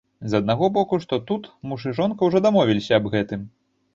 З 0.31 0.37
аднаго 0.41 0.69
боку, 0.77 0.97
што 1.03 1.19
тут, 1.31 1.43
муж 1.71 1.85
і 1.91 1.95
жонка 1.99 2.21
ўжо 2.29 2.43
дамовіліся 2.47 2.91
аб 3.01 3.05
гэтым. 3.17 3.45